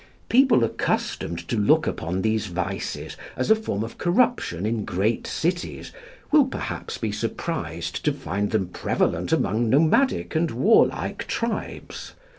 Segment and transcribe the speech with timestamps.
[0.29, 5.91] People accustomed to look upon these vices as a form of corruption in great cities
[6.31, 12.13] will perhaps be surprised to find them prevalent among nomadic and warlike tribes.